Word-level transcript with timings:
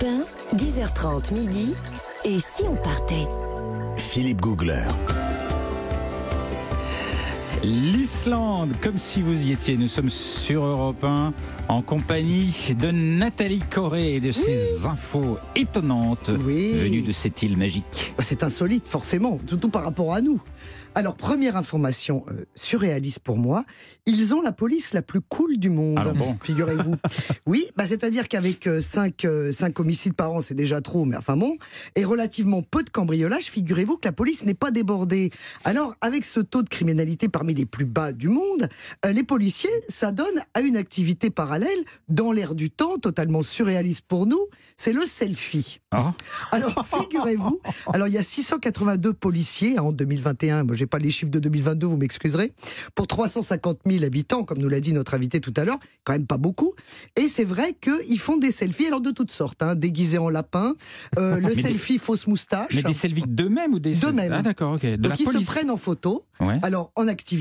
Europe 0.00 0.26
1, 0.52 0.56
10h30 0.56 1.34
midi. 1.34 1.74
Et 2.24 2.38
si 2.38 2.62
on 2.64 2.76
partait? 2.76 3.26
Philippe 3.96 4.40
Googler. 4.40 4.84
L'Islande, 7.62 8.72
comme 8.80 8.98
si 8.98 9.20
vous 9.20 9.34
y 9.34 9.52
étiez. 9.52 9.76
Nous 9.76 9.88
sommes 9.88 10.08
sur 10.08 10.64
Europe 10.64 11.04
1 11.04 11.34
en 11.68 11.82
compagnie 11.82 12.74
de 12.80 12.90
Nathalie 12.90 13.60
Corée 13.60 14.14
et 14.14 14.20
de 14.20 14.32
ses 14.32 14.86
infos 14.86 15.36
étonnantes 15.54 16.30
Oui. 16.44 16.72
venues 16.74 17.02
de 17.02 17.12
cette 17.12 17.42
île 17.42 17.58
magique. 17.58 18.14
Bah, 18.16 18.24
C'est 18.26 18.42
insolite, 18.44 18.88
forcément, 18.88 19.38
surtout 19.46 19.68
par 19.68 19.84
rapport 19.84 20.14
à 20.14 20.22
nous. 20.22 20.40
Alors, 20.96 21.14
première 21.14 21.56
information 21.56 22.24
euh, 22.30 22.44
surréaliste 22.56 23.20
pour 23.20 23.36
moi, 23.38 23.64
ils 24.06 24.34
ont 24.34 24.42
la 24.42 24.50
police 24.50 24.92
la 24.92 25.02
plus 25.02 25.20
cool 25.20 25.56
du 25.56 25.68
monde, 25.70 26.00
bon. 26.16 26.36
figurez-vous. 26.42 26.96
oui, 27.46 27.66
bah, 27.76 27.84
c'est-à-dire 27.86 28.26
qu'avec 28.26 28.68
5 28.80 29.24
homicides 29.78 30.14
par 30.14 30.32
an, 30.32 30.42
c'est 30.42 30.54
déjà 30.56 30.80
trop, 30.80 31.04
mais 31.04 31.16
enfin 31.16 31.36
bon, 31.36 31.56
et 31.94 32.04
relativement 32.04 32.62
peu 32.62 32.82
de 32.82 32.90
cambriolages, 32.90 33.44
figurez-vous 33.44 33.98
que 33.98 34.08
la 34.08 34.12
police 34.12 34.44
n'est 34.44 34.54
pas 34.54 34.72
débordée. 34.72 35.30
Alors, 35.62 35.94
avec 36.00 36.24
ce 36.24 36.40
taux 36.40 36.62
de 36.64 36.68
criminalité 36.68 37.28
parmi 37.28 37.49
les 37.54 37.66
plus 37.66 37.84
bas 37.84 38.12
du 38.12 38.28
monde, 38.28 38.68
euh, 39.04 39.12
les 39.12 39.22
policiers, 39.22 39.70
ça 39.88 40.12
donne 40.12 40.42
à 40.54 40.60
une 40.60 40.76
activité 40.76 41.30
parallèle, 41.30 41.78
dans 42.08 42.32
l'air 42.32 42.54
du 42.54 42.70
temps, 42.70 42.98
totalement 42.98 43.42
surréaliste 43.42 44.02
pour 44.06 44.26
nous, 44.26 44.46
c'est 44.76 44.92
le 44.92 45.06
selfie. 45.06 45.80
Ah. 45.90 46.14
Alors, 46.52 46.86
figurez-vous, 47.02 47.60
alors 47.92 48.08
il 48.08 48.14
y 48.14 48.18
a 48.18 48.22
682 48.22 49.12
policiers 49.12 49.78
en 49.78 49.92
2021. 49.92 50.64
Moi, 50.64 50.76
j'ai 50.76 50.86
pas 50.86 50.98
les 50.98 51.10
chiffres 51.10 51.30
de 51.30 51.38
2022, 51.38 51.86
vous 51.86 51.96
m'excuserez. 51.96 52.52
Pour 52.94 53.06
350 53.06 53.80
000 53.86 54.04
habitants, 54.04 54.44
comme 54.44 54.58
nous 54.58 54.68
l'a 54.68 54.80
dit 54.80 54.92
notre 54.92 55.14
invité 55.14 55.40
tout 55.40 55.52
à 55.56 55.64
l'heure, 55.64 55.78
quand 56.04 56.12
même 56.12 56.26
pas 56.26 56.36
beaucoup. 56.38 56.72
Et 57.16 57.28
c'est 57.28 57.44
vrai 57.44 57.74
qu'ils 57.80 58.18
font 58.18 58.36
des 58.36 58.50
selfies, 58.52 58.86
alors 58.86 59.00
de 59.00 59.10
toutes 59.10 59.32
sortes, 59.32 59.62
hein, 59.62 59.74
déguisés 59.74 60.18
en 60.18 60.28
lapin, 60.28 60.74
euh, 61.18 61.36
le 61.40 61.48
Mais 61.48 61.54
des- 61.54 61.62
selfie 61.62 61.98
fausse 61.98 62.26
moustache. 62.26 62.74
Mais 62.74 62.82
des 62.82 62.94
selfies 62.94 63.24
d'eux-mêmes 63.26 63.74
ou 63.74 63.78
des 63.78 63.94
D'eux-mêmes. 63.94 64.32
Ah 64.32 64.42
d'accord, 64.42 64.74
ok. 64.74 64.82
De 64.82 64.96
Donc 64.96 65.10
la 65.10 65.16
ils 65.18 65.24
police. 65.24 65.46
se 65.46 65.52
prennent 65.52 65.70
en 65.70 65.76
photo, 65.76 66.24
Ouais. 66.40 66.58
alors 66.62 66.90
en 66.96 67.06
activité, 67.06 67.39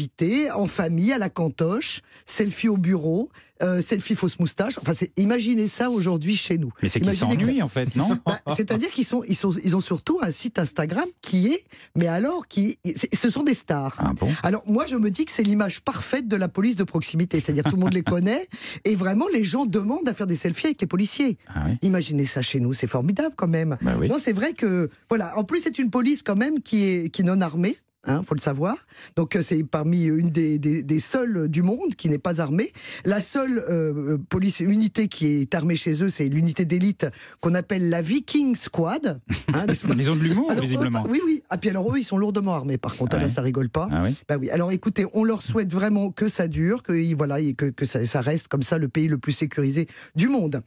en 0.54 0.66
famille, 0.66 1.12
à 1.14 1.18
la 1.18 1.30
cantoche, 1.30 2.02
selfie 2.26 2.68
au 2.70 2.78
bureau, 2.78 3.30
euh, 3.62 3.82
selfie 3.82 4.16
fausse 4.16 4.40
moustache. 4.40 4.78
Enfin, 4.82 4.94
c'est- 4.94 5.12
imaginez 5.18 5.68
ça 5.68 5.90
aujourd'hui 5.90 6.36
chez 6.36 6.58
nous. 6.58 6.72
Mais 6.82 6.88
c'est 6.90 7.00
qu'ils 7.00 7.10
Imaginez 7.10 7.36
que- 7.38 7.44
s'ennuient 7.46 7.62
en 7.62 7.68
fait, 7.68 7.96
non 7.96 8.18
Bah, 8.26 8.40
C'est-à-dire 8.56 8.90
qu'ils 8.92 9.06
sont, 9.06 9.24
ils 9.28 9.36
sont, 9.36 9.52
ils 9.64 9.76
ont 9.76 9.82
surtout 9.82 10.20
un 10.22 10.32
site 10.32 10.60
Instagram 10.60 11.06
qui 11.22 11.48
est, 11.48 11.66
mais 11.96 12.08
alors 12.08 12.48
qui, 12.48 12.78
ce 13.14 13.30
sont 13.30 13.44
des 13.44 13.54
stars. 13.54 13.96
Ah 14.00 14.14
bon? 14.18 14.30
Alors 14.44 14.64
moi 14.66 14.86
je 14.86 14.96
me 14.96 15.10
dis 15.12 15.26
que 15.26 15.32
c'est 15.32 15.44
l'image 15.44 15.82
parfaite 15.82 16.28
de 16.28 16.36
la 16.38 16.48
police 16.48 16.76
de 16.78 16.84
proximité, 16.86 17.40
c'est-à-dire 17.40 17.66
tout 17.66 17.76
le 17.76 17.82
monde 17.82 17.94
les 17.94 18.04
connaît 18.04 18.48
et 18.86 18.96
vraiment 18.96 19.26
les 19.34 19.44
gens 19.44 19.66
demandent 19.66 20.08
à 20.08 20.14
faire 20.14 20.28
des 20.28 20.36
selfies 20.38 20.68
avec 20.68 20.82
les 20.82 20.88
policiers. 20.88 21.38
Ah 21.48 21.64
oui. 21.68 21.78
Imaginez 21.82 22.26
ça 22.26 22.42
chez 22.42 22.60
nous, 22.62 22.74
c'est 22.74 22.88
formidable 22.88 23.34
quand 23.36 23.48
même. 23.50 23.78
Bah 23.82 23.96
oui. 24.00 24.08
Non, 24.08 24.18
c'est 24.22 24.34
vrai 24.34 24.54
que 24.54 24.90
voilà. 25.10 25.38
En 25.38 25.44
plus, 25.44 25.60
c'est 25.62 25.78
une 25.80 25.90
police 25.90 26.24
quand 26.24 26.38
même 26.38 26.62
qui 26.62 26.86
est 26.86 27.10
qui 27.10 27.24
est 27.24 27.26
non 27.26 27.42
armée. 27.42 27.76
Hein, 28.06 28.22
faut 28.24 28.34
le 28.34 28.40
savoir. 28.40 28.78
Donc 29.18 29.36
euh, 29.36 29.42
c'est 29.44 29.62
parmi 29.64 30.06
une 30.06 30.30
des, 30.30 30.58
des, 30.58 30.84
des 30.84 31.00
seules 31.02 31.50
du 31.50 31.64
monde 31.64 31.96
qui 31.98 32.08
n'est 32.08 32.18
pas 32.18 32.40
armée. 32.40 32.72
La 33.04 33.20
seule 33.20 33.64
euh, 33.70 34.18
police 34.30 34.62
unité 34.62 35.10
qui 35.10 35.28
est 35.28 35.54
armée 35.54 35.76
chez 35.76 36.02
eux, 36.02 36.08
c'est 36.10 36.30
l'unité 36.30 36.64
d'élite 36.64 37.08
qu'on 37.42 37.54
appelle 37.56 37.90
la 37.90 38.02
Viking 38.02 38.56
Squad. 38.56 39.20
Hein, 39.54 39.66
Ils 40.00 40.10
ont 40.10 40.16
de 40.16 40.22
l'humour 40.22 40.50
eux, 40.52 40.62
visiblement. 40.62 41.04
oui, 41.10 41.20
oui. 41.26 41.44
Ah, 41.50 41.58
puis 41.58 41.70
alors 41.70 41.94
eux, 41.94 42.00
ils 42.00 42.06
sont 42.06 42.18
lourdement 42.18 42.54
armés. 42.56 42.78
Par 42.78 42.96
contre, 42.96 43.18
Ouais. 43.18 43.24
là, 43.24 43.28
ça 43.28 43.42
rigole 43.42 43.70
pas. 43.70 43.90
Ah 43.92 44.04
oui. 44.06 44.16
Bah 44.30 44.38
oui. 44.40 44.50
Alors 44.50 44.72
écoutez, 44.72 45.06
on 45.14 45.26
leur 45.26 45.42
souhaite 45.42 45.72
vraiment 45.74 46.10
que 46.10 46.30
ça 46.30 46.48
dure, 46.48 46.84
que 46.84 47.14
voilà, 47.16 47.42
et 47.42 47.54
que, 47.54 47.66
que 47.66 47.86
ça, 47.86 48.06
ça 48.06 48.22
reste 48.22 48.48
comme 48.48 48.64
ça 48.64 48.78
le 48.78 48.88
pays 48.88 49.08
le 49.10 49.18
plus 49.18 49.34
sécurisé 49.34 49.88
du 50.16 50.30
monde. 50.30 50.62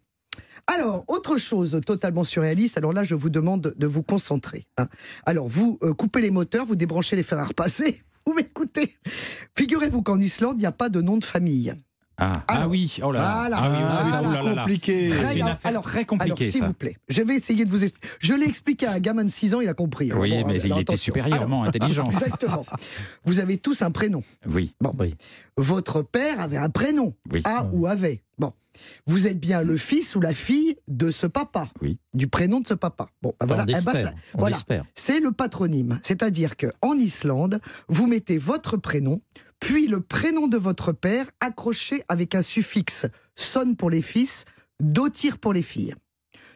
Alors, 0.68 1.04
autre 1.08 1.38
chose 1.38 1.80
totalement 1.84 2.24
surréaliste, 2.24 2.78
alors 2.78 2.92
là, 2.92 3.02
je 3.04 3.14
vous 3.14 3.30
demande 3.30 3.74
de 3.76 3.86
vous 3.86 4.02
concentrer. 4.02 4.66
hein. 4.78 4.88
Alors, 5.26 5.48
vous 5.48 5.78
euh, 5.82 5.92
coupez 5.92 6.20
les 6.20 6.30
moteurs, 6.30 6.64
vous 6.66 6.76
débranchez 6.76 7.16
les 7.16 7.24
fers 7.24 7.38
à 7.38 7.44
repasser, 7.46 8.02
vous 8.26 8.32
m'écoutez. 8.34 8.96
Figurez-vous 9.58 10.02
qu'en 10.02 10.20
Islande, 10.20 10.54
il 10.58 10.60
n'y 10.60 10.66
a 10.66 10.72
pas 10.72 10.88
de 10.88 11.00
nom 11.02 11.16
de 11.16 11.24
famille. 11.24 11.74
Ah, 12.18 12.30
ah 12.46 12.54
Alors, 12.58 12.70
oui, 12.70 12.98
oh 13.02 13.10
là 13.10 13.20
là. 13.20 13.34
voilà. 13.34 13.56
Ah 13.58 13.70
oui, 13.72 13.78
Ah, 13.88 14.22
c'est 14.42 14.54
compliqué. 14.54 15.08
Très 15.08 15.36
une 15.38 15.42
affaire 15.48 15.80
très 15.80 16.04
compliquée, 16.04 16.44
alors, 16.44 16.52
s'il 16.52 16.62
vous 16.64 16.74
plaît, 16.74 16.96
je 17.08 17.22
vais 17.22 17.34
essayer 17.34 17.64
de 17.64 17.70
vous 17.70 17.82
expliquer. 17.82 18.08
Je 18.20 18.34
l'ai 18.34 18.46
expliqué 18.46 18.86
à 18.86 18.92
un 18.92 18.98
gamin 19.00 19.24
de 19.24 19.30
6 19.30 19.54
ans, 19.54 19.60
il 19.60 19.68
a 19.68 19.74
compris. 19.74 20.12
Oui, 20.12 20.32
Alors, 20.32 20.44
bon, 20.46 20.52
mais 20.52 20.58
il 20.60 20.66
alors, 20.66 20.80
était 20.80 20.96
supérieurement 20.96 21.64
intelligent. 21.64 22.06
Alors, 22.06 22.22
exactement. 22.22 22.62
Vous 23.24 23.40
avez 23.40 23.56
tous 23.56 23.82
un 23.82 23.90
prénom. 23.90 24.22
Oui. 24.46 24.74
Bon. 24.80 24.92
Votre 25.56 26.02
père 26.02 26.38
avait 26.38 26.58
un 26.58 26.68
prénom. 26.70 27.14
Oui. 27.32 27.40
A 27.44 27.64
ou 27.72 27.86
avait. 27.86 28.22
Bon. 28.38 28.52
Vous 29.06 29.26
êtes 29.26 29.38
bien 29.38 29.62
le 29.62 29.76
fils 29.76 30.14
ou 30.16 30.20
la 30.20 30.34
fille 30.34 30.76
de 30.88 31.10
ce 31.10 31.26
papa. 31.26 31.68
Oui. 31.80 31.98
Du 32.14 32.26
prénom 32.26 32.60
de 32.60 32.68
ce 32.68 32.74
papa. 32.74 33.08
Bon, 33.22 33.34
ben 33.40 33.46
voilà. 33.46 33.62
on 33.64 33.66
Eh 33.68 33.84
ben, 33.84 34.14
on 34.34 34.38
voilà. 34.38 34.58
C'est 34.94 35.20
le 35.20 35.32
patronyme. 35.32 35.98
C'est-à-dire 36.02 36.56
que 36.56 36.66
en 36.82 36.94
Islande, 36.94 37.60
vous 37.88 38.06
mettez 38.06 38.38
votre 38.38 38.76
prénom, 38.76 39.20
puis 39.60 39.86
le 39.86 40.00
prénom 40.00 40.48
de 40.48 40.56
votre 40.56 40.92
père 40.92 41.26
accroché 41.40 42.02
avec 42.08 42.34
un 42.34 42.42
suffixe 42.42 43.06
son 43.36 43.74
pour 43.74 43.90
les 43.90 44.02
fils, 44.02 44.44
dotir 44.80 45.38
pour 45.38 45.52
les 45.52 45.62
filles. 45.62 45.94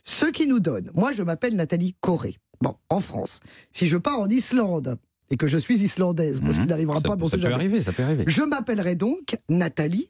Ce 0.04 0.26
qui 0.26 0.46
nous 0.46 0.60
donne, 0.60 0.90
moi 0.94 1.12
je 1.12 1.22
m'appelle 1.22 1.56
Nathalie 1.56 1.94
Corée. 2.00 2.36
Bon, 2.60 2.76
en 2.90 3.00
France. 3.00 3.40
Si 3.72 3.86
je 3.86 3.96
pars 3.96 4.18
en 4.20 4.28
Islande 4.28 4.98
et 5.30 5.36
que 5.36 5.48
je 5.48 5.58
suis 5.58 5.76
islandaise, 5.82 6.40
parce 6.40 6.54
Mhm. 6.56 6.60
qu'il 6.62 6.68
n'arrivera 6.70 7.00
pas, 7.00 7.16
bon, 7.16 7.26
on 7.26 7.28
ça 7.28 7.36
peut 7.36 7.42
jamais. 7.42 7.54
arriver, 7.54 7.82
ça 7.82 7.92
peut 7.92 8.02
arriver. 8.02 8.24
Je 8.26 8.42
m'appellerai 8.42 8.94
donc 8.94 9.36
Nathalie, 9.48 10.08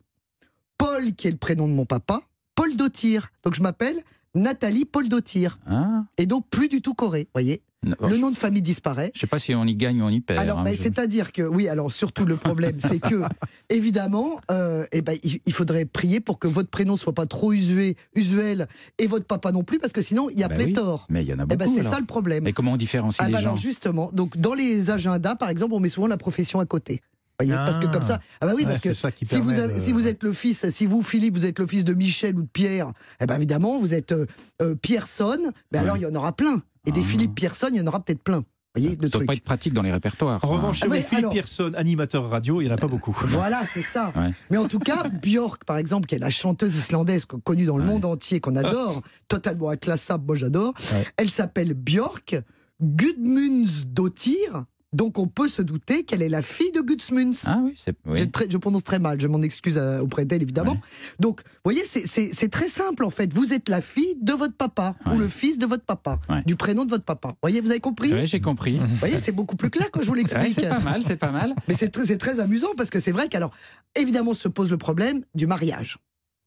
Paul 0.97 1.13
qui 1.15 1.29
est 1.29 1.31
le 1.31 1.37
prénom 1.37 1.69
de 1.69 1.73
mon 1.75 1.85
papa, 1.85 2.23
Paul 2.55 2.75
Dotir. 2.77 3.29
Donc 3.45 3.55
je 3.55 3.61
m'appelle 3.63 3.97
Nathalie 4.35 4.85
Paul 4.87 5.09
Dotir. 5.09 5.59
Ah, 5.67 6.03
Et 6.17 6.25
donc 6.27 6.47
plus 6.49 6.69
du 6.69 6.81
tout 6.81 6.95
Corée, 6.95 7.29
voyez. 7.35 7.61
non, 7.85 7.95
Le 8.09 8.17
nom 8.17 8.31
de 8.31 8.37
famille 8.37 8.63
disparaît. 8.63 9.11
Je 9.15 9.21
sais 9.21 9.27
pas 9.27 9.39
si 9.39 9.55
on 9.55 9.65
y 9.67 9.75
gagne 9.75 10.01
ou 10.01 10.07
on 10.07 10.09
y 10.09 10.21
perd. 10.23 10.41
Alors, 10.41 10.61
hein, 10.61 10.65
ben, 10.65 10.75
je- 10.75 10.83
c'est-à-dire 10.83 11.33
que, 11.33 11.43
oui, 11.43 11.69
alors 11.69 11.93
surtout 11.93 12.25
le 12.25 12.37
problème, 12.37 12.77
c'est 12.81 12.99
que, 12.99 13.23
évidemment, 13.69 14.41
euh, 14.51 14.87
eh 14.93 15.03
ben, 15.03 15.19
il, 15.23 15.53
faudrait 15.53 15.85
prier 15.85 16.21
pour 16.21 16.39
que 16.39 16.49
votre 16.49 16.71
prénom 16.71 16.97
soit 16.97 17.13
pas 17.15 17.27
trop 17.27 17.53
usué, 17.53 17.97
usuel 18.15 18.67
et 18.99 19.07
votre 19.07 19.27
papa 19.27 19.53
non 19.53 19.63
plus, 19.65 19.79
parce 19.79 19.93
que 19.93 20.01
sinon, 20.03 20.31
il 20.31 20.39
y 20.41 20.45
a 20.45 20.49
Ben 20.49 20.57
oui, 20.59 20.65
pléthore. 20.65 21.07
Mais 21.11 21.23
il 21.25 21.29
y 21.29 21.35
en 21.35 21.39
a 21.39 21.43
Eh 21.43 21.47
beaucoup. 21.47 21.59
ben, 21.59 21.71
c'est 21.75 21.81
alors. 21.81 21.93
ça 21.93 22.01
le 22.01 22.07
problème. 22.07 22.47
Et 22.47 22.53
comment 22.55 22.73
on 22.73 22.77
différencie 22.79 23.21
Ah 23.23 23.27
les 23.27 23.33
gens 23.35 23.39
alors 23.41 23.57
justement, 23.57 24.11
donc 24.15 24.37
dans 24.39 24.55
les 24.55 24.89
agendas, 24.91 25.35
par 25.35 25.51
exemple, 25.51 25.75
on 25.75 25.81
met 25.81 25.91
souvent 25.91 26.07
la 26.07 26.17
profession 26.17 26.59
à 26.59 26.65
côté. 26.67 27.03
Voyez, 27.39 27.55
parce 27.55 27.79
que 27.79 27.87
comme 27.87 28.03
ça, 28.03 28.21
ah 28.41 28.47
bah 28.47 28.53
oui, 28.57 28.63
Ouais, 28.63 28.69
parce 28.71 28.81
que 28.81 28.93
si 28.95 29.03
vous, 29.05 29.49
permet 29.49 29.59
avez- 29.61 29.75
de- 29.75 29.79
si 29.81 29.93
vous 29.93 30.07
êtes 30.07 30.23
le 30.23 30.33
fils, 30.33 30.69
si 30.71 30.87
vous 30.87 31.03
Philippe, 31.03 31.35
vous 31.37 31.45
êtes 31.47 31.59
le 31.59 31.67
fils 31.67 31.85
de 31.85 31.93
Michel 31.95 32.37
ou 32.39 32.43
de 32.43 32.49
Pierre, 32.49 32.93
eh 33.21 33.27
ben 33.27 33.37
évidemment, 33.37 33.79
vous 33.79 33.93
êtes 33.95 34.13
euh, 34.13 34.27
euh, 34.63 34.75
Pierson. 34.75 35.53
Ben 35.71 35.81
alors 35.83 35.97
il 35.99 36.03
y 36.03 36.07
en 36.07 36.15
aura 36.15 36.33
plein. 36.33 36.63
Et 36.87 36.93
des 36.93 37.01
Ah. 37.01 37.05
Philippe 37.05 37.35
Pierson, 37.35 37.69
il 37.73 37.77
y 37.79 37.81
en 37.81 37.87
aura 37.87 38.01
peut-être 38.03 38.23
plein. 38.23 38.45
Voyez 38.75 38.91
le 38.91 38.95
Ça 38.95 38.99
doit 39.09 39.11
truc. 39.11 39.27
pas 39.27 39.33
être 39.35 39.43
pratique 39.45 39.73
dans 39.73 39.83
les 39.83 39.91
répertoires. 39.93 40.39
En 40.45 40.49
revanche, 40.49 40.81
Ah 40.83 40.85
chez 40.85 40.91
ouais, 40.91 41.01
Philippe 41.01 41.19
alors- 41.19 41.33
Pierson, 41.33 41.73
animateur 41.77 42.29
radio, 42.29 42.61
il 42.61 42.65
n'y 42.67 42.71
en 42.71 42.75
a 42.75 42.79
pas 42.79 42.87
beaucoup. 42.89 43.17
Voilà, 43.27 43.63
c'est 43.67 43.81
ça. 43.83 44.13
Ouais. 44.17 44.29
Mais 44.51 44.57
en 44.59 44.69
tout 44.69 44.79
cas, 44.79 45.03
Björk, 45.23 45.65
par 45.65 45.79
exemple, 45.79 46.07
qui 46.07 46.15
est 46.15 46.19
la 46.19 46.29
chanteuse 46.31 46.77
islandaise 46.77 47.25
co- 47.25 47.39
connue 47.39 47.65
dans 47.65 47.77
le 47.79 47.85
Ouais. 47.85 47.89
monde 47.91 48.05
entier, 48.05 48.39
qu'on 48.41 48.55
adore, 48.57 49.03
totalement 49.29 49.71
inclassable, 49.71 50.25
moi 50.27 50.37
j'adore, 50.37 50.75
Ouais. 50.93 51.05
elle 51.17 51.31
s'appelle 51.31 51.73
Björk 51.75 52.37
Gudmundsdottir. 52.83 54.65
Donc 54.93 55.19
on 55.19 55.27
peut 55.27 55.49
se 55.49 55.63
douter 55.63 56.05
qu'elle 56.05 56.23
est 56.23 56.29
la 56.29 56.43
fille 56.43 56.71
de 56.73 56.81
Gudmunds. 56.81 57.33
Ah 57.47 57.61
oui, 57.63 57.75
c'est. 57.85 57.95
oui. 58.07 58.17
Je, 58.19 58.25
très- 58.25 58.49
je 58.49 58.57
prononce 58.57 58.85
très 58.85 58.99
mal, 58.99 59.21
je 59.21 59.27
m'en 59.27 59.43
excuse 59.43 59.77
euh, 59.79 60.01
auprès 60.01 60.25
d'elle 60.25 60.43
évidemment. 60.43 60.73
Ouais. 60.73 60.81
Donc, 61.19 61.43
vous 61.45 61.61
voyez, 61.65 61.83
c'est- 61.85 62.49
très 62.49 62.69
simple 62.69 63.05
en 63.05 63.11
fait. 63.11 63.35
Vous 63.35 63.53
êtes 63.53 63.69
la 63.69 63.81
fille 63.81 64.17
de 64.23 64.33
votre 64.33 64.55
papa 64.55 64.95
ou 65.13 65.19
le 65.19 65.29
fils 65.29 65.59
de 65.59 65.67
votre 65.67 65.85
papa, 65.85 66.21
Ouais. 66.29 66.43
du 66.47 66.55
prénom 66.57 66.85
de 66.85 66.91
votre 66.91 67.05
papa. 67.05 67.29
Vous 67.31 67.37
voyez, 67.43 67.61
vous 67.61 67.71
avez 67.71 67.81
compris? 67.81 68.13
Ouais, 68.13 68.27
j'ai 68.27 68.41
compris. 68.41 68.79
Vous 68.79 68.95
voyez, 68.97 69.19
c'est 69.19 69.33
beaucoup 69.33 69.57
plus 69.57 69.71
clair 69.71 69.91
quand 69.91 70.01
je 70.01 70.07
vous 70.07 70.15
l'explique. 70.21 70.55
c'est 70.55 70.69
pas 70.69 70.79
mal, 70.83 71.03
c'est 71.03 71.17
pas 71.17 71.33
mal. 71.33 71.55
Mais 71.69 71.75
c'est 71.75 71.89
très, 71.89 72.07
c'est 72.07 72.17
très 72.19 72.39
amusant 72.41 72.71
parce 72.77 72.89
que 72.89 73.01
c'est 73.01 73.13
vrai 73.13 73.29
qu'alors, 73.29 73.53
évidemment, 73.99 74.35
se 74.35 74.49
pose 74.49 74.71
le 74.71 74.79
problème 74.79 75.23
du 75.35 75.47
mariage. 75.49 75.99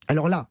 Alors 0.08 0.28
là, 0.28 0.48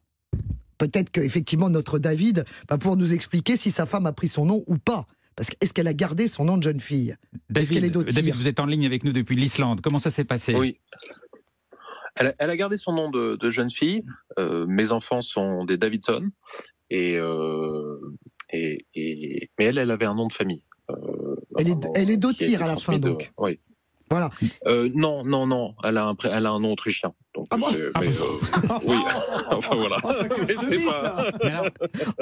peut-être 0.78 1.10
qu'effectivement, 1.10 1.68
notre 1.68 1.98
David 1.98 2.44
va 2.68 2.78
pouvoir 2.78 2.96
nous 2.96 3.12
expliquer 3.12 3.56
si 3.56 3.70
sa 3.70 3.84
femme 3.84 4.06
a 4.06 4.12
pris 4.12 4.28
son 4.28 4.46
nom 4.46 4.62
ou 4.68 4.78
pas. 4.78 5.06
Parce 5.36 5.48
que 5.50 5.56
est-ce 5.60 5.72
qu'elle 5.72 5.88
a 5.88 5.94
gardé 5.94 6.26
son 6.26 6.44
nom 6.44 6.56
de 6.58 6.62
jeune 6.62 6.80
fille? 6.80 7.16
Est-ce 7.54 7.72
qu'elle 7.72 7.84
est 7.84 7.90
David, 7.90 8.14
David, 8.14 8.34
vous 8.34 8.48
êtes 8.48 8.60
en 8.60 8.66
ligne 8.66 8.84
avec 8.86 9.04
nous 9.04 9.12
depuis 9.12 9.36
l'Islande. 9.36 9.80
Comment 9.80 9.98
ça 9.98 10.10
s'est 10.10 10.24
passé? 10.24 10.54
Oui. 10.54 10.78
Elle 12.16 12.28
a, 12.28 12.34
elle 12.38 12.50
a 12.50 12.56
gardé 12.56 12.76
son 12.76 12.92
nom 12.92 13.10
de, 13.10 13.36
de 13.36 13.50
jeune 13.50 13.70
fille. 13.70 14.02
Euh, 14.38 14.66
mes 14.66 14.92
enfants 14.92 15.22
sont 15.22 15.64
des 15.64 15.76
Davidson. 15.78 16.28
Et, 16.90 17.16
euh, 17.16 17.96
et, 18.52 18.84
et- 18.94 19.50
mais 19.58 19.66
elle, 19.66 19.78
elle 19.78 19.90
avait 19.90 20.06
un 20.06 20.14
nom 20.14 20.26
de 20.26 20.32
famille. 20.32 20.60
Euh, 20.90 21.36
Elle 21.56 21.68
est- 21.68 21.86
elle 21.94 22.10
est 22.10 22.54
à 22.56 22.66
la 22.66 22.76
fin, 22.76 22.98
de- 22.98 23.08
donc. 23.10 23.32
Oui. 23.38 23.60
Voilà. 24.10 24.30
Euh, 24.66 24.90
non, 24.92 25.24
non, 25.24 25.46
non. 25.46 25.74
Elle 25.84 25.96
a 25.98 26.06
un, 26.08 26.16
elle 26.24 26.46
a 26.46 26.50
un 26.50 26.58
nom 26.60 26.72
autrichien. 26.72 27.14
Ah 27.52 27.56
bon? 27.56 27.66
mais, 27.72 27.78
euh, 27.78 27.90
oui. 28.86 28.96
enfin 29.50 29.74
voilà. 29.76 29.96
Oh, 30.04 30.10
Mais 30.38 30.84
pas-. 30.84 31.30
Mais, 31.42 31.50
alors- 31.50 31.66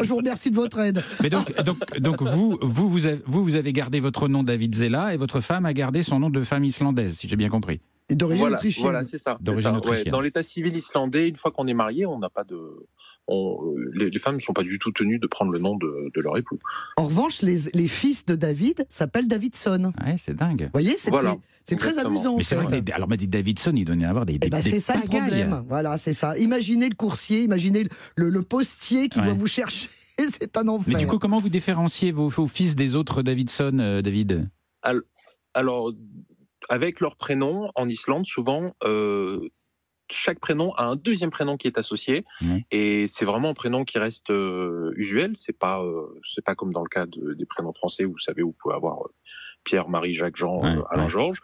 Je 0.02 0.08
vous 0.08 0.16
remercie 0.16 0.50
de 0.50 0.56
votre 0.56 0.78
aide. 0.78 1.02
mais 1.22 1.28
donc, 1.30 1.54
donc, 1.62 1.98
donc 2.00 2.22
vous, 2.22 2.58
vous, 2.62 2.88
vous 2.88 3.06
avez, 3.06 3.20
vous, 3.26 3.44
vous 3.44 3.56
avez 3.56 3.72
gardé 3.72 4.00
votre 4.00 4.28
nom 4.28 4.42
David 4.42 4.74
Zella 4.74 5.12
et 5.14 5.16
votre 5.16 5.40
femme 5.40 5.66
a 5.66 5.72
gardé 5.74 6.02
son 6.02 6.18
nom 6.18 6.30
de 6.30 6.42
femme 6.42 6.64
islandaise, 6.64 7.16
si 7.18 7.28
j'ai 7.28 7.36
bien 7.36 7.48
compris. 7.50 7.80
Et 8.10 8.14
d'origine 8.14 8.40
Voilà, 8.40 8.56
autrichienne. 8.56 8.84
voilà 8.84 9.04
c'est 9.04 9.18
ça. 9.18 9.36
Ouais, 9.46 10.04
dans 10.04 10.20
l'état 10.22 10.42
civil 10.42 10.74
islandais, 10.74 11.28
une 11.28 11.36
fois 11.36 11.50
qu'on 11.50 11.66
est 11.66 11.74
marié, 11.74 12.06
on 12.06 12.18
n'a 12.18 12.30
pas 12.30 12.44
de, 12.44 12.86
on- 13.28 13.74
les, 13.94 14.10
les 14.10 14.18
femmes 14.18 14.34
ne 14.36 14.40
sont 14.40 14.52
pas 14.52 14.62
du 14.64 14.78
tout 14.78 14.90
tenues 14.92 15.18
de 15.18 15.26
prendre 15.26 15.52
le 15.52 15.58
nom 15.58 15.76
de, 15.76 16.10
de 16.14 16.20
leur 16.20 16.36
époux. 16.38 16.58
En 16.96 17.04
revanche, 17.04 17.42
les, 17.42 17.58
les 17.74 17.88
fils 17.88 18.24
de 18.26 18.34
David 18.34 18.86
s'appellent 18.88 19.28
Davidson. 19.28 19.92
Vous 19.98 20.06
Ouais, 20.06 20.16
c'est 20.18 20.34
dingue. 20.34 20.70
voyez, 20.72 20.96
c'est 20.98 21.10
Voilà. 21.10 21.36
très 21.78 21.98
amusant. 21.98 22.36
Mais 22.36 22.42
c'est 22.42 22.56
vrai 22.56 22.80
que 22.82 22.92
alors, 22.92 23.08
m'a 23.08 23.16
dit 23.16 23.28
Davidson, 23.28 23.72
il 23.76 23.84
donnait 23.84 24.06
à 24.06 24.10
avoir 24.10 24.26
des. 24.26 24.34
Eh 24.34 24.38
des- 24.38 24.48
ben, 24.48 24.60
des 24.62 24.70
c'est 24.70 24.80
ça 24.80 24.94
le 24.96 25.02
problème. 25.02 25.64
Voilà, 25.68 25.96
c'est 25.98 26.12
ça. 26.14 26.36
Imaginez 26.38 26.88
le 26.88 26.94
coursier, 26.94 27.42
imaginez 27.42 27.84
le, 27.84 27.90
le- 28.16 28.30
le 28.30 28.42
postier 28.42 29.08
qui 29.08 29.18
Ouais. 29.20 29.26
doit 29.26 29.34
vous 29.34 29.46
chercher. 29.46 29.88
C'est 30.40 30.56
un 30.56 30.66
enfer. 30.66 30.92
Mais 30.94 30.98
du 30.98 31.06
coup, 31.06 31.18
comment 31.20 31.38
vous 31.38 31.48
différenciez 31.48 32.10
vos, 32.10 32.26
vos 32.28 32.48
fils 32.48 32.74
des 32.74 32.96
autres 32.96 33.22
Davidson, 33.22 33.78
euh, 33.78 34.02
David? 34.02 34.48
Alors, 35.54 35.92
avec 36.68 37.00
leur 37.00 37.16
prénom, 37.16 37.70
en 37.76 37.88
Islande, 37.88 38.26
souvent, 38.26 38.74
euh, 38.84 39.48
chaque 40.10 40.40
prénom 40.40 40.72
a 40.74 40.84
un 40.84 40.96
deuxième 40.96 41.30
prénom 41.30 41.56
qui 41.56 41.66
est 41.66 41.78
associé, 41.78 42.24
et 42.70 43.06
c'est 43.06 43.24
vraiment 43.24 43.50
un 43.50 43.54
prénom 43.54 43.84
qui 43.84 43.98
reste 43.98 44.30
euh, 44.30 44.92
usuel. 44.96 45.32
C'est 45.36 45.56
pas, 45.56 45.82
euh, 45.82 46.06
c'est 46.24 46.44
pas 46.44 46.54
comme 46.54 46.72
dans 46.72 46.82
le 46.82 46.88
cas 46.88 47.06
de- 47.06 47.34
des 47.34 47.46
prénoms 47.46 47.72
français 47.72 48.04
où 48.04 48.12
vous 48.12 48.18
savez, 48.18 48.42
vous 48.42 48.52
pouvez 48.58 48.74
avoir 48.74 49.02
euh, 49.02 49.08
Pierre, 49.64 49.88
Marie, 49.88 50.14
Jacques, 50.14 50.36
Jean, 50.36 50.62
Ouais, 50.62 50.68
euh, 50.76 50.82
Alain, 50.90 51.02
ouais. 51.04 51.08
Georges. 51.10 51.40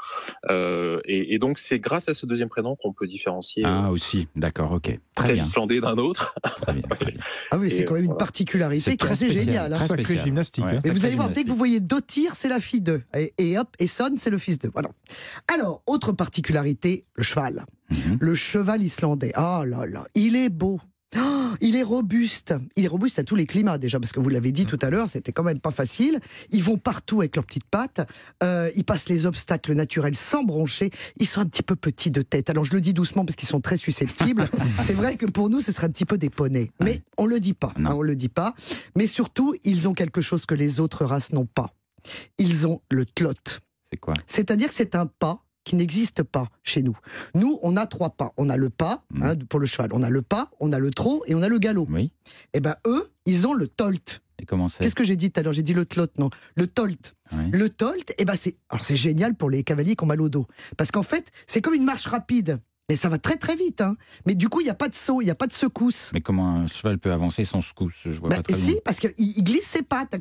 Euh, 0.49 1.01
et, 1.05 1.35
et 1.35 1.39
donc, 1.39 1.59
c'est 1.59 1.79
grâce 1.79 2.09
à 2.09 2.15
ce 2.15 2.25
deuxième 2.27 2.49
prénom 2.49 2.75
qu'on 2.77 2.93
peut 2.93 3.07
différencier 3.07 3.65
Ah, 3.67 3.87
euh, 3.87 3.91
aussi. 3.91 4.29
D'accord, 4.37 4.73
ok. 4.73 4.99
Très 5.15 5.33
bien. 5.35 5.43
islandais 5.43 5.81
d'un 5.81 5.99
autre. 5.99 6.35
Très 6.63 6.73
bien, 6.73 6.83
très 6.83 7.05
bien. 7.11 7.21
Ah 7.51 7.59
oui, 7.59 7.71
c'est 7.71 7.81
Et, 7.81 7.85
quand 7.85 7.95
même 7.95 8.05
une 8.05 8.17
particularité 8.17 8.83
C'est 8.83 8.91
qui 8.97 9.05
est 9.05 9.09
très 9.09 9.13
assez 9.13 9.31
géniale. 9.31 9.75
hein. 9.75 10.17
gymnastique, 10.25 10.65
hein. 10.67 10.81
Mais 10.85 10.91
vous 10.91 11.05
allez 11.05 11.17
voir, 11.17 11.29
dès 11.29 11.43
que 11.43 11.49
vous 11.49 11.57
voyez 11.57 11.81
Dotir, 11.81 12.35
c'est 12.35 12.49
la 12.49 12.61
fille 12.61 12.81
d'eux. 12.81 13.03
Et, 13.15 13.35
et 13.37 13.59
hop, 13.59 13.69
et 13.79 13.89
Son, 13.89 14.15
c'est 14.17 14.31
le 14.31 14.39
fils 14.39 14.59
d'eux. 14.59 14.71
Voilà. 14.73 14.91
Alors, 15.53 15.83
autre 15.87 16.13
particularité, 16.13 17.05
le 17.17 17.25
cheval. 17.25 17.67
Mhm. 17.91 18.19
Le 18.21 18.35
cheval 18.35 18.83
islandais. 18.83 19.33
Ah 19.35 19.65
là 19.67 19.87
là, 19.87 20.07
il 20.15 20.37
est 20.37 20.49
beau. 20.51 20.81
Il 21.61 21.77
est 21.77 21.83
robuste. 21.83 22.55
Il 22.77 22.85
est 22.85 22.89
robuste 22.89 23.19
à 23.19 23.25
tous 23.25 23.37
les 23.37 23.47
climats 23.47 23.79
déjà, 23.79 24.01
parce 24.01 24.13
que 24.13 24.21
vous 24.21 24.29
l'avez 24.29 24.53
dit 24.53 24.67
tout 24.67 24.79
à 24.83 24.91
l'heure, 24.91 25.09
c'était 25.09 25.33
quand 25.33 25.45
même 25.45 25.61
pas 25.61 25.71
facile. 25.71 26.19
Ils 26.51 26.63
vont 26.63 26.77
partout 26.77 27.21
avec 27.21 27.37
leurs 27.37 27.45
petites 27.45 27.67
pattes. 27.67 28.01
Euh, 28.43 28.71
ils 28.75 28.85
passent 28.85 29.09
les 29.09 29.27
obstacles 29.27 29.75
naturels 29.75 30.17
sans 30.17 30.43
broncher. 30.43 30.91
Ils 31.19 31.27
sont 31.27 31.41
un 31.41 31.47
petit 31.47 31.63
peu 31.63 31.77
petits 31.77 32.11
de 32.11 32.23
tête. 32.23 32.51
Alors 32.51 32.65
je 32.65 32.73
le 32.73 32.81
dis 32.81 32.93
doucement 32.93 33.25
parce 33.25 33.37
qu'ils 33.37 33.49
sont 33.49 33.61
très 33.61 33.77
susceptibles. 33.77 34.47
C'est 34.83 34.95
vrai 34.95 35.17
que 35.17 35.27
pour 35.27 35.51
nous, 35.51 35.61
ce 35.61 35.73
serait 35.73 35.87
un 35.87 35.91
petit 35.91 36.05
peu 36.05 36.19
des 36.19 36.31
poneys. 36.31 36.71
Mais 36.83 37.03
on 37.17 37.27
le 37.27 37.39
dit 37.39 37.55
pas. 37.55 37.73
Hein, 37.77 37.95
on 37.95 38.03
le 38.03 38.17
dit 38.17 38.29
pas. 38.29 38.55
Mais 38.97 39.07
surtout, 39.07 39.55
ils 39.65 39.89
ont 39.89 39.95
quelque 39.95 40.21
chose 40.21 40.47
que 40.47 40.55
les 40.55 40.81
autres 40.81 41.05
races 41.05 41.33
n'ont 41.33 41.47
pas. 41.47 41.73
Ils 42.39 42.67
ont 42.67 42.81
le 42.91 43.07
tlot. 43.07 43.35
C'est 43.93 43.99
quoi? 43.99 44.15
C'est-à-dire 44.27 44.69
que 44.69 44.75
c'est 44.75 44.97
un 44.97 45.07
pas 45.07 45.44
qui 45.65 45.77
n'existe 45.77 46.23
pas 46.23 46.49
chez 46.63 46.83
nous. 46.83 46.97
Nous, 47.35 47.59
on 47.63 47.77
a 47.77 47.87
trois 47.87 48.11
pas. 48.11 48.33
On 48.37 48.49
a 48.51 48.57
le 48.57 48.71
pas 48.71 49.03
Mm. 49.13 49.23
hein, 49.23 49.35
pour 49.49 49.61
le 49.61 49.67
cheval. 49.67 49.91
On 49.93 50.03
a 50.03 50.11
le 50.11 50.23
pas, 50.23 50.51
on 50.61 50.73
a 50.73 50.79
le 50.79 50.91
trot 50.91 51.25
et 51.27 51.35
on 51.35 51.43
a 51.43 51.49
le 51.49 51.59
galop. 51.59 51.87
Oui. 51.91 52.13
Eh 52.53 52.61
ben 52.61 52.75
eux, 52.87 53.11
ils 53.27 53.47
ont 53.47 53.55
le 53.55 53.67
tolt. 53.69 54.21
Et 54.41 54.47
comment 54.47 54.69
c'est 54.69 54.79
Qu'est-ce 54.83 54.95
que 54.95 55.05
j'ai 55.05 55.17
dit 55.17 55.31
tout 55.31 55.41
à 55.41 55.43
l'heure? 55.43 55.53
J'ai 55.53 55.63
dit 55.63 55.75
le 55.75 55.85
tlot, 55.87 56.07
non. 56.19 56.29
Le 56.57 56.67
tolt. 56.67 57.15
Le 57.53 57.69
tolt, 57.69 58.13
eh 58.19 58.25
ben 58.25 58.37
c'est 58.37 58.57
alors 58.69 58.85
c'est 58.85 58.97
génial 58.97 59.35
pour 59.35 59.51
les 59.51 59.65
cavaliers 59.65 59.97
qui 59.97 60.05
ont 60.05 60.07
mal 60.07 60.21
au 60.21 60.29
dos 60.29 60.47
parce 60.77 60.91
qu'en 60.93 61.03
fait, 61.03 61.31
c'est 61.47 61.61
comme 61.61 61.75
une 61.75 61.85
marche 61.85 62.07
rapide. 62.07 62.61
Mais 62.91 62.97
ça 62.97 63.09
va 63.09 63.17
très 63.17 63.37
très 63.37 63.57
vite. 63.57 63.81
Hein. 63.81 63.97
Mais 64.27 64.35
du 64.35 64.51
coup, 64.51 64.61
il 64.61 64.65
n'y 64.65 64.71
a 64.71 64.75
pas 64.75 64.91
de 64.91 64.95
saut, 64.95 65.23
il 65.23 65.25
n'y 65.25 65.31
a 65.31 65.35
pas 65.35 65.47
de 65.47 65.55
secousse. 65.55 66.11
Mais 66.13 66.21
comment 66.21 66.51
un 66.51 66.67
cheval 66.67 66.99
peut 66.99 67.13
avancer 67.13 67.47
sans 67.47 67.63
secousse? 67.63 67.95
Je 68.05 68.21
vois 68.21 68.29
Bah, 68.29 68.37
pas 68.37 68.43
très 68.43 68.59
si, 68.59 68.73
bien. 68.73 68.75
parce 68.85 69.01
qu'il 69.01 69.15
il 69.17 69.43
glisse 69.43 69.65
ses 69.65 69.81
pattes. 69.83 70.17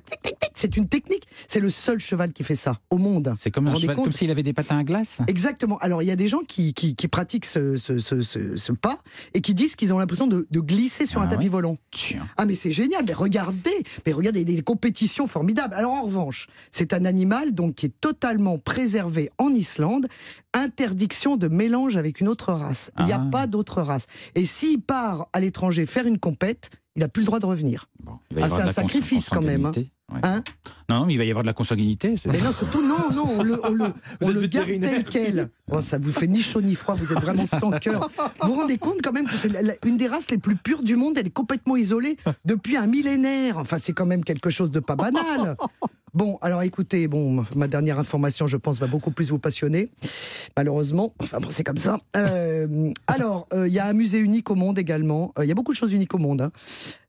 C'est 0.56 0.78
une 0.78 0.88
technique. 0.88 1.24
C'est 1.50 1.60
le 1.60 1.70
seul 1.70 2.00
cheval 2.00 2.32
qui 2.32 2.46
fait 2.46 2.56
ça 2.56 2.80
au 2.90 2.98
monde. 2.98 3.34
C'est 3.42 3.52
comme 3.52 3.68
un 3.68 3.76
cheval, 3.76 3.98
comme 3.98 4.14
s'il 4.14 4.32
avait 4.32 4.44
des 4.44 4.54
patins 4.54 4.78
à 4.78 4.84
glace? 4.86 5.20
Exactement. 5.28 5.78
Alors, 5.80 6.02
il 6.04 6.06
y 6.08 6.12
a 6.12 6.16
des 6.16 6.30
gens 6.30 6.40
qui, 6.48 6.74
qui, 6.74 6.96
qui 6.96 7.08
pratiquent 7.10 7.46
ce, 7.46 7.76
ce, 7.76 7.98
ce, 7.98 8.22
ce- 8.22 8.56
ce 8.56 8.72
pas 8.72 9.00
et 9.34 9.42
qui 9.42 9.54
disent 9.54 9.76
qu'ils 9.76 9.94
ont 9.94 10.00
l'impression 10.00 10.28
de, 10.28 10.48
de 10.50 10.60
glisser 10.62 11.06
sur 11.06 11.20
Ah 11.20 11.26
un 11.26 11.28
tapis 11.28 11.44
ouais? 11.46 11.50
volant. 11.50 11.78
Tiens. 11.92 12.26
Ah, 12.38 12.46
mais 12.46 12.56
c'est 12.56 12.72
génial. 12.72 13.04
Mais 13.06 13.14
regardez, 13.14 13.84
mais 14.06 14.14
regardez 14.14 14.46
des 14.46 14.62
compétitions 14.62 15.28
formidables. 15.28 15.74
Alors, 15.74 15.92
en 15.92 16.04
revanche, 16.04 16.48
c'est 16.72 16.94
un 16.94 17.04
animal 17.04 17.54
donc 17.54 17.76
qui 17.76 17.88
est 17.88 18.00
totalement 18.00 18.58
préservé 18.58 19.30
en 19.38 19.50
Islande. 19.50 20.08
Interdiction 20.56 21.36
de 21.36 21.48
mélange 21.48 21.98
avec 21.98 22.22
une 22.22 22.28
autre 22.28 22.53
race. 22.54 22.92
Il 23.00 23.06
n'y 23.06 23.12
a 23.14 23.22
Ah. 23.22 23.30
pas 23.32 23.48
d'autre 23.48 23.82
race. 23.82 24.08
Et 24.36 24.46
s'il 24.46 24.82
part 24.82 25.28
à 25.34 25.40
l'étranger 25.40 25.86
faire 25.86 26.06
une 26.08 26.20
compète, 26.20 26.70
il 26.96 27.00
n'a 27.00 27.08
plus 27.08 27.22
le 27.22 27.26
droit 27.26 27.40
de 27.40 27.46
revenir. 27.46 27.88
Bon, 28.04 28.20
Ah, 28.42 28.50
c'est 28.50 28.62
un 28.62 28.72
sacrifice, 28.74 29.30
quand 29.30 29.42
même, 29.42 29.66
hein. 29.66 29.72
Ouais. 30.14 30.20
Hein 30.24 30.44
non, 30.90 31.06
mais 31.06 31.14
il 31.14 31.18
va 31.18 31.24
y 31.24 31.30
avoir 31.32 31.42
de 31.44 31.48
la 31.48 31.54
consanguinité. 31.54 32.14
Mais 32.26 32.40
non, 32.42 32.52
surtout, 32.52 32.86
non, 32.86 33.10
non, 33.16 33.26
on 33.40 33.42
le, 33.42 33.60
on 33.66 33.72
le, 33.72 33.86
on 34.22 34.30
êtes 34.30 34.36
le 34.36 34.48
garde 34.48 34.68
tel 34.68 35.04
quel. 35.06 35.50
Oh, 35.72 35.82
ça 35.82 35.98
vous 35.98 36.12
fait 36.12 36.28
ni 36.28 36.42
chaud 36.44 36.62
ni 36.62 36.76
froid, 36.76 36.94
vous 36.94 37.12
êtes 37.14 37.20
vraiment 37.20 37.48
sans 37.48 37.72
cœur. 37.72 38.12
Vous 38.42 38.50
vous 38.54 38.60
rendez 38.60 38.78
compte 38.78 39.02
quand 39.02 39.14
même 39.14 39.26
que 39.26 39.34
c'est 39.34 39.50
une 39.86 39.98
des 39.98 40.08
races 40.08 40.30
les 40.30 40.38
plus 40.38 40.56
pures 40.58 40.84
du 40.84 40.98
monde, 40.98 41.18
elle 41.18 41.28
est 41.28 41.32
complètement 41.32 41.78
isolée 41.78 42.18
depuis 42.46 42.78
un 42.78 42.86
millénaire. 42.86 43.58
Enfin, 43.58 43.78
c'est 43.80 43.94
quand 43.94 44.06
même 44.06 44.24
quelque 44.24 44.50
chose 44.52 44.70
de 44.70 44.80
pas 44.82 44.96
banal. 44.96 45.56
Bon, 46.14 46.38
alors 46.42 46.62
écoutez, 46.62 47.08
bon, 47.08 47.44
ma 47.56 47.68
dernière 47.68 47.98
information, 47.98 48.46
je 48.46 48.58
pense, 48.58 48.80
va 48.80 48.86
beaucoup 48.86 49.10
plus 49.10 49.32
vous 49.32 49.40
passionner, 49.40 49.90
malheureusement. 50.56 51.14
Enfin, 51.20 51.40
bon, 51.40 51.50
c'est 51.50 51.64
comme 51.64 51.78
ça. 51.80 51.98
Euh, 52.16 52.92
alors, 53.08 53.48
euh, 53.54 53.68
il 53.68 53.74
y 53.74 53.80
a 53.80 53.88
un 53.88 53.94
musée 53.94 54.20
unique 54.20 54.52
au 54.52 54.56
monde 54.56 54.78
également. 54.78 55.34
Euh, 55.40 55.46
Il 55.46 55.48
y 55.48 55.52
a 55.52 55.56
beaucoup 55.56 55.72
de 55.72 55.78
choses 55.78 55.92
uniques 55.94 56.14
au 56.14 56.20
monde. 56.20 56.42
hein. 56.42 56.52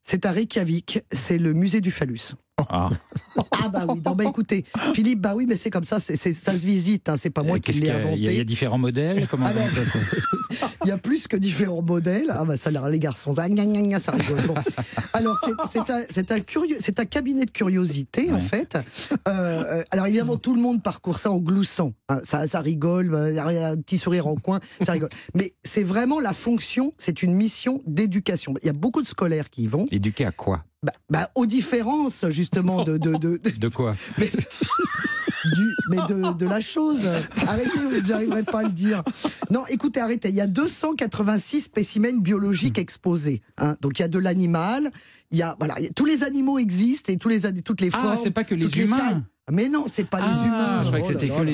C'est 0.02 0.24
à 0.24 0.32
Reykjavik, 0.32 1.02
c'est 1.12 1.38
le 1.38 1.52
musée 1.52 1.80
du 1.80 1.90
phallus. 1.90 2.32
Ah, 2.56 2.88
Ah 3.50 3.68
bah 3.68 3.84
oui, 3.88 4.00
non, 4.04 4.14
bah 4.14 4.24
écoutez, 4.24 4.64
Philippe, 4.94 5.20
bah 5.20 5.32
oui, 5.34 5.44
mais 5.48 5.56
c'est 5.56 5.70
comme 5.70 5.82
ça, 5.84 5.98
c'est, 5.98 6.14
c'est- 6.14 6.32
ça 6.32 6.52
se 6.52 6.64
visite, 6.64 7.08
hein, 7.08 7.16
c'est 7.16 7.30
pas 7.30 7.42
moi 7.42 7.56
euh, 7.56 7.58
qui 7.58 7.72
l'ai 7.72 7.90
inventé. 7.90 8.16
Il 8.16 8.22
y, 8.24 8.28
a- 8.28 8.32
il 8.32 8.38
y 8.38 8.40
a 8.40 8.44
différents 8.44 8.78
modèles 8.78 9.26
comment 9.30 9.46
Ah 9.48 9.52
se- 9.52 10.18
Il 10.84 10.88
y 10.88 10.92
a 10.92 10.98
plus 10.98 11.26
que 11.26 11.36
différents 11.36 11.82
modèles. 11.82 12.28
Ah 12.30 12.44
bah 12.44 12.56
ça, 12.56 12.70
les 12.70 12.98
garçons, 13.00 13.34
ah, 13.38 13.48
gna, 13.48 13.64
gna, 13.64 13.80
gna, 13.82 13.98
ça 13.98 14.12
rigole. 14.12 14.40
Bon. 14.46 14.54
Alors 15.14 15.36
c'est, 15.68 15.90
un, 15.90 16.02
c'est 16.08 16.30
un 16.30 16.40
curieux, 16.40 16.76
c'est 16.78 17.00
un 17.00 17.04
cabinet 17.06 17.44
de 17.44 17.50
curiosité 17.50 18.30
en 18.32 18.40
fait. 18.40 18.78
Euh, 19.26 19.82
alors 19.90 20.06
évidemment, 20.06 20.36
tout 20.36 20.54
le 20.54 20.60
monde 20.60 20.80
parcourt 20.82 21.18
ça 21.18 21.32
en 21.32 21.38
gloussant. 21.38 21.92
hein. 22.08 22.20
ça, 22.22 22.46
ça 22.46 22.60
rigole, 22.60 23.08
bah, 23.10 23.30
il 23.30 23.34
y 23.34 23.38
a 23.58 23.70
un 23.70 23.76
petit 23.76 23.98
sourire 23.98 24.28
en 24.28 24.36
coin, 24.36 24.60
ça 24.82 24.92
rigole. 24.92 25.10
Mais 25.34 25.54
c'est 25.64 25.82
vraiment 25.84 26.20
la 26.20 26.32
fonction, 26.32 26.92
c'est 26.98 27.22
une 27.24 27.34
mission 27.34 27.82
d'éducation. 27.86 28.54
Il 28.62 28.66
y 28.66 28.70
a 28.70 28.74
beaucoup 28.74 29.02
de 29.02 29.08
scolaires 29.08 29.50
qui 29.50 29.62
y 29.62 29.66
vont. 29.66 29.86
Éduqué 29.90 30.24
à 30.24 30.30
quoi? 30.32 30.64
Bah, 30.84 30.92
bah, 31.08 31.31
aux 31.34 31.46
différences 31.46 32.26
justement 32.28 32.84
de, 32.84 32.98
de, 32.98 33.16
de, 33.16 33.40
De 33.58 33.69
quoi? 33.69 33.96
Mais, 34.19 34.31
du, 35.54 35.62
mais 35.90 35.96
de, 36.08 36.32
de 36.36 36.46
la 36.46 36.60
chose. 36.60 37.06
Arrêtez, 37.46 37.70
vous 37.78 38.00
n'arriverez 38.08 38.42
pas 38.42 38.60
à 38.60 38.62
le 38.64 38.72
dire. 38.72 39.02
Non, 39.50 39.66
écoutez, 39.69 40.00
arrêtez. 40.00 40.28
Il 40.28 40.34
y 40.34 40.40
a 40.40 40.46
286 40.46 41.62
spécimens 41.62 42.20
biologiques 42.20 42.78
exposés. 42.78 43.40
hein. 43.58 43.76
Donc 43.81 43.98
il 43.98 44.02
y 44.02 44.04
a 44.04 44.08
de 44.08 44.19
l'animal. 44.19 44.90
Il 45.31 45.38
y 45.38 45.42
a 45.42 45.56
voilà, 45.58 45.76
tous 45.96 46.04
les 46.04 46.22
animaux 46.22 46.58
existent 46.58 47.12
et 47.12 47.16
tous 47.16 47.28
les 47.28 47.40
toutes 47.62 47.80
les 47.80 47.90
Ah, 47.92 48.02
formes. 48.02 48.16
c'est 48.23 48.30
pas 48.30 48.44
que 48.44 48.54
les 48.54 48.66
humains. 48.78 49.25
Mais 49.52 49.68
non, 49.68 49.84
c'est 49.88 50.08
pas 50.08 50.20
les 50.20 50.26
Ah, 50.26 50.46
humains. 50.46 50.82
Je 50.84 50.86
croyais 50.88 51.04
que 51.04 51.10
Oh 51.10 51.12
c'était 51.20 51.26
là 51.26 51.38
que 51.38 51.42
les 51.44 51.52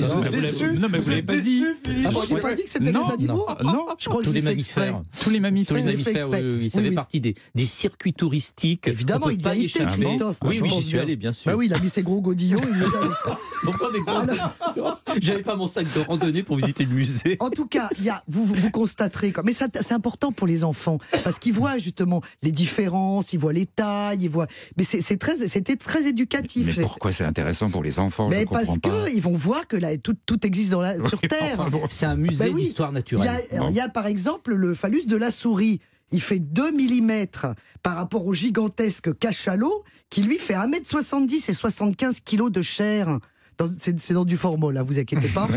humains. 0.61 0.79
Non, 0.79 0.87
mais 0.89 0.97
vous 0.99 1.03
Vous 1.03 1.09
l'avez 1.09 1.23
pas 1.23 1.37
dit. 1.37 1.63
Ah 2.05 2.11
bon, 2.11 2.21
j'ai 2.27 2.37
pas 2.37 2.53
dit 2.53 2.63
que 2.63 2.69
c'était 2.69 2.89
Non, 2.91 3.05
des 3.07 3.13
animaux. 3.15 3.45
Non, 3.65 3.85
Je 3.99 4.07
crois 4.07 4.21
que 4.21 4.25
Tous 4.27 4.29
je 4.31 4.35
les 4.35 4.41
mammifères. 4.41 5.01
tous 5.21 5.29
les 5.29 5.39
mammifères. 5.41 5.67
Tous 5.67 5.75
les 5.75 5.81
Oui, 5.81 5.91
mammifères, 5.91 6.13
exprès. 6.27 6.41
oui, 6.41 6.57
oui, 6.61 6.69
ça 6.69 6.77
Oui, 6.77 6.83
fait 6.85 6.89
oui. 6.91 6.95
partie 6.95 7.19
des, 7.19 7.35
des 7.53 7.65
circuits 7.65 8.13
touristiques. 8.13 8.87
Évidemment, 8.87 9.29
il 9.29 9.39
y 9.41 9.43
pas 9.43 9.49
a 9.51 9.55
y 9.55 9.65
été. 9.65 9.85
Christophe. 9.85 10.37
Oui, 10.45 10.61
oui, 10.63 10.69
j'y 10.69 10.81
suis 10.83 10.93
bien. 10.93 11.01
allé, 11.01 11.15
bien 11.17 11.33
sûr. 11.33 11.51
Bah 11.51 11.57
oui, 11.57 11.65
il 11.65 11.73
a 11.73 11.79
mis 11.79 11.89
ses 11.89 12.01
gros 12.01 12.21
godillots. 12.21 12.61
Pourquoi 13.63 13.91
mes 13.91 13.99
gros 13.99 14.21
J'avais 15.21 15.43
pas 15.43 15.55
mon 15.55 15.67
sac 15.67 15.85
de 15.93 15.99
randonnée 15.99 16.43
pour 16.43 16.55
visiter 16.55 16.85
le 16.85 16.93
musée. 16.95 17.35
En 17.41 17.49
tout 17.49 17.67
cas, 17.67 17.89
il 17.99 18.05
y 18.05 18.09
a, 18.09 18.23
vous, 18.27 18.47
constaterez, 18.71 19.33
mais 19.43 19.51
ça, 19.53 19.67
c'est 19.81 19.93
important 19.93 20.31
pour 20.31 20.47
les 20.47 20.63
enfants, 20.63 20.97
parce 21.25 21.39
qu'ils 21.39 21.53
voient 21.53 21.77
justement 21.77 22.21
les 22.41 22.51
différences, 22.51 23.33
ils 23.33 23.39
voient 23.39 23.53
les 23.53 23.65
tailles, 23.65 24.19
ils 24.21 24.29
voient. 24.29 24.47
Mais 24.77 24.83
c'est 24.85 25.01
c'est 25.01 25.17
très, 25.17 25.35
c'était 25.47 25.75
très 25.75 26.07
éducatif. 26.07 26.65
Mais 26.65 26.73
C'est- 26.73 26.81
pourquoi 26.83 27.11
c'est 27.11 27.25
intéressant 27.25 27.69
pour 27.69 27.80
les 27.81 27.99
enfants 27.99 28.29
Je 28.31 28.37
mais 28.37 28.45
comprends 28.45 28.65
parce 28.65 29.05
qu'ils 29.09 29.21
vont 29.21 29.33
voir 29.35 29.67
que 29.67 29.77
là, 29.77 29.97
tout, 29.97 30.15
tout 30.25 30.45
existe 30.45 30.71
dans 30.71 30.81
la, 30.81 30.95
sur 31.07 31.19
Terre. 31.21 31.59
Enfin, 31.59 31.69
bon. 31.69 31.83
C'est 31.89 32.05
un 32.05 32.15
musée 32.15 32.45
Bah 32.45 32.51
oui. 32.53 32.61
d'histoire 32.63 32.89
il, 32.89 32.93
y 32.93 32.95
naturelle. 32.95 33.29
a, 33.51 33.69
il 33.69 33.75
y 33.75 33.79
a 33.79 33.89
par 33.89 34.07
exemple 34.07 34.53
le 34.53 34.73
phallus 34.75 35.05
de 35.05 35.15
la 35.15 35.31
souris. 35.31 35.79
Il 36.13 36.21
fait 36.21 36.39
2 36.39 36.71
mm 36.71 37.25
par 37.83 37.95
rapport 37.95 38.25
au 38.25 38.33
gigantesque 38.33 39.17
cachalot, 39.17 39.83
qui 40.09 40.23
lui 40.23 40.37
fait 40.37 40.55
1m70 40.55 41.49
et 41.49 41.53
75 41.53 42.19
kg 42.19 42.49
de 42.49 42.61
chair. 42.61 43.17
C'est 43.79 44.13
dans 44.13 44.25
du 44.25 44.37
formol, 44.37 44.73
là, 44.73 44.83
vous 44.83 44.97
inquiétez 44.97 45.27
pas. 45.27 45.47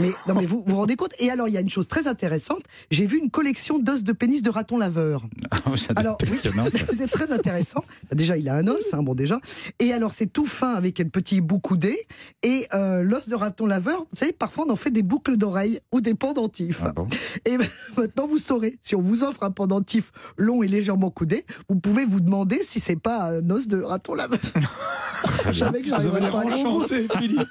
Mais 0.00 0.10
non, 0.26 0.34
mais 0.34 0.46
vous 0.46 0.64
vous 0.66 0.76
rendez 0.76 0.96
compte? 0.96 1.14
Et 1.18 1.30
alors, 1.30 1.48
il 1.48 1.54
y 1.54 1.56
a 1.56 1.60
une 1.60 1.70
chose 1.70 1.86
très 1.86 2.08
intéressante. 2.08 2.62
J'ai 2.90 3.06
vu 3.06 3.18
une 3.18 3.30
collection 3.30 3.78
d'os 3.78 4.02
de 4.02 4.12
pénis 4.12 4.42
de 4.42 4.50
raton 4.50 4.78
laveur. 4.78 5.26
Doit 5.64 5.76
Alors, 5.96 6.18
oui, 6.22 6.38
c'est 6.42 7.06
très 7.06 7.32
intéressant. 7.32 7.82
Déjà, 8.12 8.36
il 8.36 8.48
a 8.48 8.54
un 8.54 8.66
os, 8.66 8.92
hein, 8.92 9.02
bon 9.02 9.14
déjà. 9.14 9.40
Et 9.78 9.92
alors, 9.92 10.12
c'est 10.12 10.26
tout 10.26 10.46
fin 10.46 10.74
avec 10.74 11.00
un 11.00 11.08
petit 11.08 11.40
bout 11.40 11.60
coudé. 11.60 12.06
Et 12.42 12.66
euh, 12.74 13.02
l'os 13.02 13.28
de 13.28 13.34
raton 13.34 13.66
laveur, 13.66 14.00
vous 14.10 14.16
savez, 14.16 14.32
parfois 14.32 14.64
on 14.66 14.72
en 14.72 14.76
fait 14.76 14.90
des 14.90 15.02
boucles 15.02 15.36
d'oreilles 15.36 15.80
ou 15.92 16.00
des 16.00 16.14
pendentifs. 16.14 16.82
Ah 16.84 16.92
bon? 16.92 17.06
Et 17.44 17.58
ben, 17.58 17.68
maintenant, 17.96 18.26
vous 18.26 18.38
saurez, 18.38 18.78
si 18.82 18.94
on 18.94 19.02
vous 19.02 19.22
offre 19.22 19.42
un 19.42 19.50
pendentif 19.50 20.10
long 20.36 20.62
et 20.62 20.68
légèrement 20.68 21.10
coudé, 21.10 21.44
vous 21.68 21.76
pouvez 21.76 22.04
vous 22.04 22.20
demander 22.20 22.62
si 22.62 22.80
c'est 22.80 23.00
pas 23.00 23.30
un 23.30 23.50
os 23.50 23.68
de 23.68 23.80
raton 23.80 24.14
laveur. 24.14 24.40
Je 25.46 25.52
savais 25.52 25.82
que 25.82 25.88
l'air 25.88 26.30
pas 26.30 26.40
à 26.40 26.44
enchanté, 26.44 27.06
Philippe. 27.18 27.41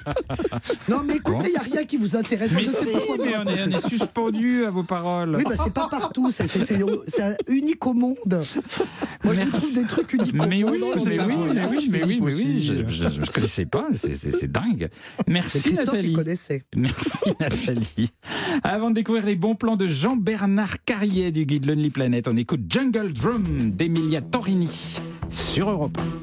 Non, 0.90 1.02
mais 1.06 1.16
écoutez, 1.16 1.48
il 1.48 1.52
n'y 1.52 1.58
a 1.58 1.62
rien 1.62 1.84
qui 1.86 1.98
vous 1.98 2.16
intéresse. 2.16 2.52
Mais 2.54 2.66
Je 2.66 2.70
si, 2.72 2.86
pas 2.92 3.00
mais 3.00 3.04
on 3.20 3.24
est, 3.26 3.36
raconter. 3.36 3.62
on 3.68 3.78
est 3.78 3.90
suspendu 3.90 4.66
à 4.66 4.70
vos 4.70 4.84
paroles. 4.84 5.36
Oui, 5.38 5.44
bah 5.48 5.56
c'est 5.64 5.74
pas 5.74 5.88
partout, 5.90 6.30
c'est- 6.32 6.48
c'est 6.48 6.66
c'est- 6.66 6.80
c'est 7.08 7.24
un 7.24 7.36
unique 7.48 7.86
au 7.86 7.94
monde. 7.94 8.16
Moi, 9.24 9.34
je 9.34 9.40
Merci. 9.40 9.52
trouve 9.52 9.74
des 9.76 9.84
trucs 9.86 10.14
uniques 10.14 10.34
au 10.34 10.46
Mais 10.48 10.62
monde. 10.64 10.72
oui, 10.74 10.80
Non, 10.80 10.88
mais 10.96 11.20
oui, 11.20 11.36
mais 11.54 11.66
oui, 11.66 11.90
mais 11.90 12.04
oui, 12.04 12.20
mais 12.22 12.34
oui, 12.34 12.62
je, 12.62 12.88
je, 12.88 13.24
je 13.26 13.32
connaissais 13.32 13.66
pas, 13.66 13.88
c'est- 13.94 14.16
c'est 14.16 14.32
c'est 14.32 14.52
dingue. 14.52 14.90
Merci 15.28 15.74
Nathalie. 15.74 16.16
Merci 16.76 17.20
Nathalie. 17.40 18.10
Avant 18.64 18.90
de 18.90 18.96
découvrir 18.96 19.26
les 19.26 19.36
bons 19.36 19.56
plans 19.56 19.76
de 19.78 19.88
Jean-Bernard 19.88 20.84
Carrier 20.86 21.32
du 21.32 21.46
guide 21.46 21.66
Lonely 21.66 21.90
Planet, 21.90 22.28
on 22.28 22.36
écoute 22.38 22.62
Jungle 22.70 23.14
Drum 23.14 23.44
d'Emilia 23.72 24.22
Torini 24.22 24.70
sur 25.30 25.70
Europe 25.70 25.98
1. 25.98 26.20